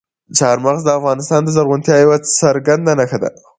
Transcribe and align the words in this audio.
چار 0.37 0.57
مغز 0.65 0.81
د 0.85 0.89
افغانستان 0.99 1.41
د 1.43 1.49
زرغونتیا 1.55 1.95
یوه 2.05 2.17
څرګنده 2.39 2.91
نښه 2.99 3.17
ده. 3.23 3.29